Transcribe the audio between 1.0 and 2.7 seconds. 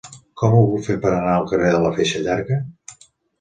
per anar al carrer de la Feixa Llarga?